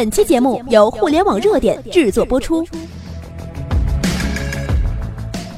[0.00, 2.66] 本期节目由互联网热点制作播出。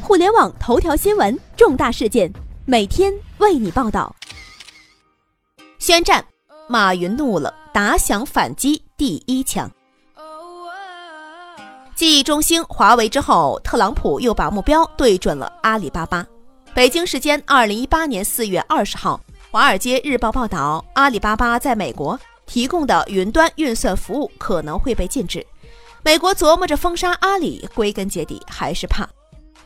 [0.00, 2.32] 互联网头条新闻，重大事件，
[2.64, 4.16] 每天为你报道。
[5.78, 6.24] 宣战，
[6.70, 9.70] 马云怒了，打响反击第一枪。
[11.94, 16.26] 继中兴、华为之后，特朗普又把目标对准了阿里巴巴。
[16.72, 19.20] 北京时间二零一八年四月二十号，
[19.50, 22.18] 《华尔街日报》报道，阿里巴巴在美国
[22.50, 25.46] 提供的云端运算服务可能会被禁止。
[26.02, 29.08] 美国琢磨着封杀阿里，归根结底还是怕。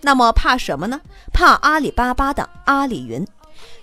[0.03, 1.01] 那么怕什么呢？
[1.33, 3.27] 怕阿里巴巴的阿里云。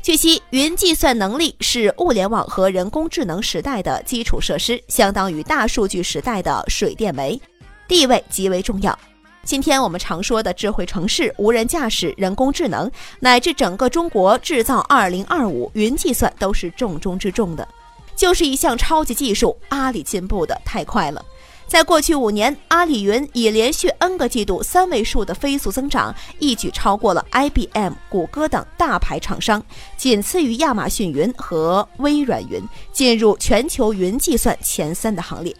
[0.04, 7.42] 据悉，云计算能力是物联网和人工智能时代的基础设施，相当于大数据时代的水电煤，
[7.88, 8.98] 地位极为重要。
[9.44, 17.68] 今天我们常说的智慧城市、无人驾驶、人工智能，乃至整个中国制造二零二五，云计算都是重中之重的，
[18.22, 19.58] 就是一项超级技术。
[19.70, 21.26] 阿里进步的太快了，
[21.66, 29.64] 在过去五年，阿里云以连续 N 个季度三位数的飞速增长，一举超过了 IBM、谷歌等大牌厂商，
[29.98, 32.62] 仅次于亚马逊云和微软云，
[32.94, 35.56] 进入全球云计算前三的行列。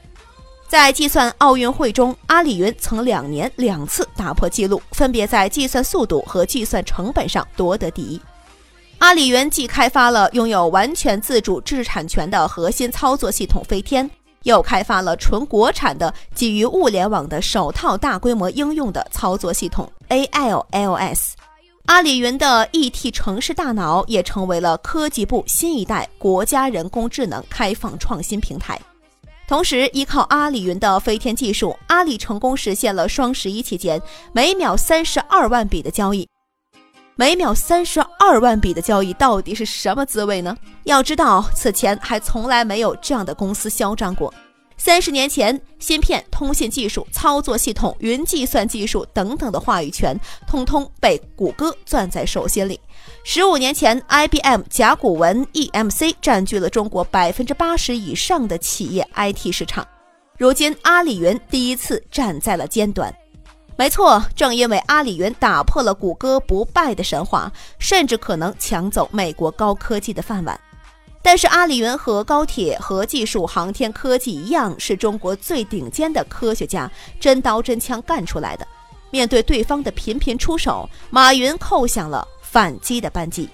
[0.68, 8.22] 在计算奥运会中，阿里云曾两年两次打破纪录，分别在计算速度和计算成本上夺得第一。
[9.02, 14.08] 阿里云既开发了拥有完全自主知识产权的核心操作系统飞天，
[14.44, 21.32] 又开发了纯国产的基于物联网的首套大规模应用的操作系统 ALLS。
[21.88, 28.80] 阿里云的 ET 城市大脑也成为了科技部新一代国家人工智能开放创新平台。
[29.48, 34.00] 同时，依靠阿里云的飞天技术，阿里成功实现了双十一期间
[34.32, 36.30] 每秒三十二万笔的交易。
[37.16, 40.56] 每秒三十二万笔的交易到底是什么滋味呢？
[40.86, 44.34] 要知道，此前还从来没有这样的公司嚣张过。
[44.78, 52.80] 三十年前，芯片、通信技术、操作系统、云计算技术等等的话语权，通通被谷歌攥在手心里。
[53.24, 59.88] 十五年前，IBM、甲骨文、EMC 占据了中国百分之八十以上的企业 IT 市场。
[60.40, 63.14] 如今，阿里云第一次站在了尖端。
[63.78, 70.60] 没错，正因为阿里云打破了谷歌不败的神话，甚至可能抢走美国高科技的饭碗。
[71.24, 78.68] 但是阿里云和高铁、和技术、航天科技一样，是中国最顶尖的科学家真刀真枪干出来的。
[79.10, 83.50] 面对对方的频频出手，马云扣响了反击的扳机。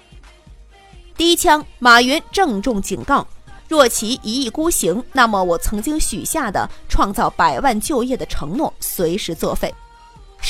[1.16, 3.26] 第一枪，马云郑重警告：
[3.66, 9.74] 若其一意孤行，那么我曾经许下的创造百万就业的承诺随时作废。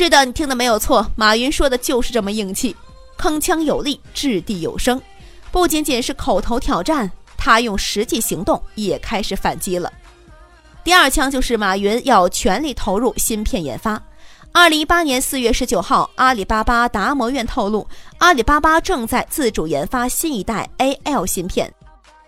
[0.00, 2.76] 是的，你听的没有错，马云说的就是这么硬气，
[3.18, 5.02] 铿锵有力，掷地有声。
[5.50, 9.92] 不仅仅是口头挑战，他用实际行动也开始反击了。
[10.84, 14.00] 第二枪就是马云要全力投入芯片研发。
[14.52, 17.84] 二零一八年四月十九号，阿里巴巴达摩院透露，
[18.18, 21.74] 阿里巴巴正在自主研发新一代 A.L 芯片，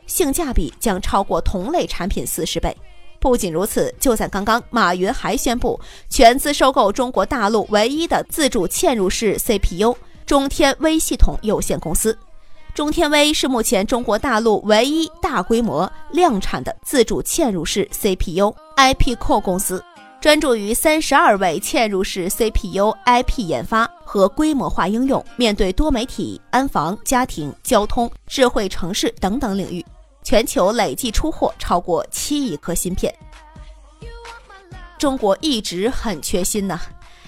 [0.08, 2.76] 性价比将超过同类产品四十倍。
[3.20, 9.94] 不仅如此，就在刚刚，马云还宣布全资收购中国大陆唯一的自主嵌入式 CPU
[10.24, 12.16] 中天微系统有限公司。
[12.74, 19.84] 中天微是目前中国大陆唯一大规模量产的自主嵌入式 CPU IP Core 公司，
[20.20, 29.84] 专注于三十二位嵌入式 CPU IP 研发和规模化应用，面对多媒体、安防、家庭、交通、智慧城市等等领域，
[30.30, 33.12] 全球累计出货超过七亿颗芯片。
[34.96, 36.80] 中国一直很缺芯呢。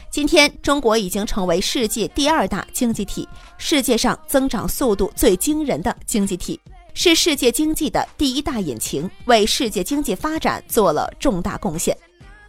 [0.09, 6.61] 今天，中国已经成为世界第二大经济体，世界上增长速度最惊人的经济体，
[6.95, 11.99] 是世界经济的第一大引擎，为世界经济发展做了重大贡献。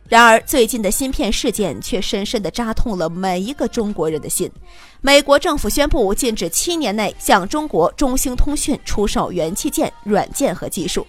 [0.09, 4.51] 然而，最近的芯片事件却深深地扎痛了每一个中国人的心。
[5.01, 11.07] 美国政府宣布禁止七年内向中国中兴通讯出售元器件、软件和技术。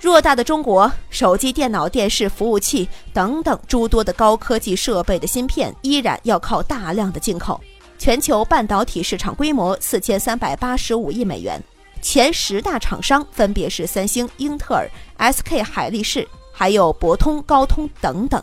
[0.00, 7.60] 偌大的中国，手机、电脑、电视、服务器等等诸多的高科技设备的芯片，依然要靠大量的进口。
[7.98, 11.60] 全球半导体市场规模四千三百八十五亿美元，
[12.00, 14.88] 前十大厂商分别是三星、英特尔、
[15.18, 16.28] SK 海力士，
[16.58, 18.42] 还有博通、高通等等，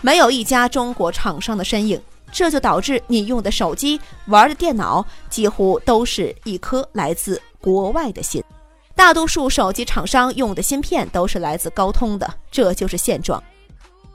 [0.00, 2.00] 没有一家中国厂商的身影。
[2.30, 8.40] 这就导致你用的手机、玩的电脑，几乎都是一颗来自国外的芯。
[8.94, 13.42] 大多数手机厂商用的芯片都是来自高通的，这就是现状。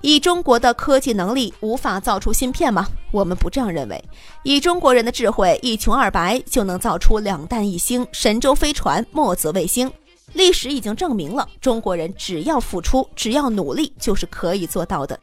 [0.01, 2.88] 以中国的科技能力，无法造出芯片吗？
[3.12, 4.01] 我们不这样认为。
[4.44, 9.92] 以中国人的智慧，一穷二白就能造出两弹一星、神舟飞船、墨子卫星。
[10.33, 15.19] 历史已经证明了，中国人只要付出，只要努力，就是可以做到的。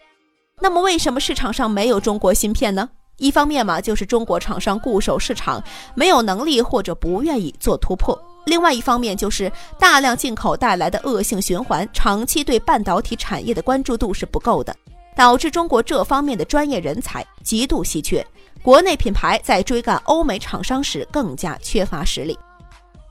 [0.60, 2.88] 那么，为什么市场上没有中国芯片呢？
[3.16, 5.62] 一方面嘛，就是中国厂商固守市场，
[5.94, 8.16] 没有能力或者不愿意做突破；
[8.46, 14.74] 另外一方面，就是大量进口带来的恶性循环，长期对半导体产业的关注度是不够的，
[15.16, 18.24] 导致中国这方面的专业人才极度稀缺。
[18.62, 22.38] 国内品牌在追赶欧美厂商时更加缺乏实力。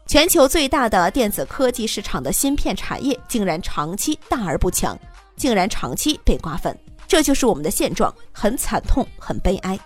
[0.08, 4.98] 全球最大的电子科技市场的芯片产业竟然长期大而不强，
[5.36, 6.76] 竟然长期被瓜分，
[7.06, 9.78] 这就是我们的现状，很惨痛，很悲哀。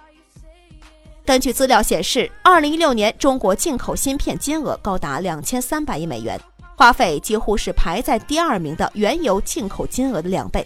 [1.25, 6.39] 根据资料显示，二零一六年中国进口芯片金额高达两千三百亿美元，
[6.75, 10.65] 花费几乎是排在第二名的原油进口金额的两倍。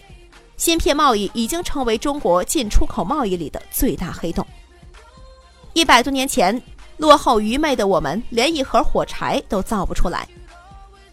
[0.58, 4.46] 芯片贸易已经成为中国进出口贸易里的最大黑洞。
[5.72, 6.62] 一百多年前。
[6.96, 10.20] 落后愚昧的我们，连一盒火柴都造不出来；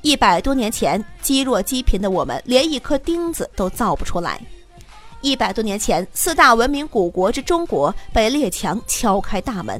[0.02, 4.38] 一百多年前，积弱积贫的我们，连一颗钉子都造不出来；
[5.22, 9.78] 一百多年前，四大文明古国之中国被列强敲开大门；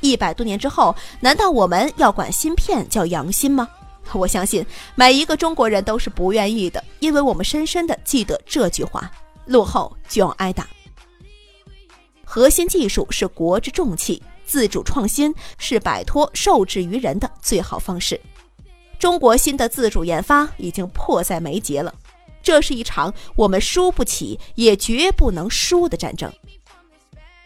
[0.00, 3.68] 一百多年之后，难道我们要管芯片叫洋芯吗？
[4.12, 4.66] 我相信
[4.96, 9.08] 每一个中国人都是不愿意的，因为我们深深的记得这句话：
[9.46, 10.66] 落后就要挨打。
[12.24, 14.20] 核心技术是国之重器。
[14.50, 18.20] 自主创新是摆脱受制于人的最好方式。
[18.98, 21.94] 中国新的自主研发已经迫在眉睫了，
[22.42, 26.28] 这是一场我们输不起也绝不能输的战争。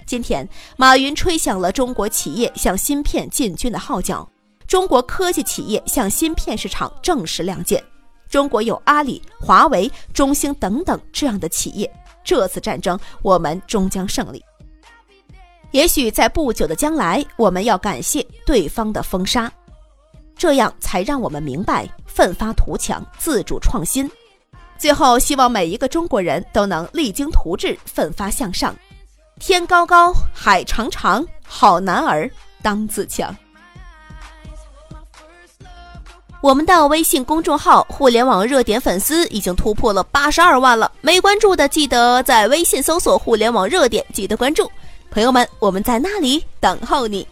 [0.07, 0.49] 今天，
[0.79, 4.27] 马云吹响了中国企业向芯片进军的号角，
[4.67, 7.85] 中国科技企业向芯片市场正式亮剑。
[8.31, 11.93] 中国有阿里、华为、中兴等等这样的企业，
[12.25, 14.43] 这次战争我们终将胜利。
[15.75, 19.51] 也许在不久的将来，我们要感谢对方的封杀，
[20.37, 24.09] 这样才让我们明白奋发图强、自主创新。
[24.79, 28.73] 最后，希望每一个中国人都能励精图治、奋发向上。
[29.41, 32.31] 天高高，海长长，好男儿
[32.63, 33.37] 当自强。
[36.41, 44.71] 我们的微信公众号“互联网热点”粉丝已经突破了八十二万了，没关注的记得在微信搜索“互联网热点”，记得关注。
[45.15, 47.25] 朋友们我们在那里等候你。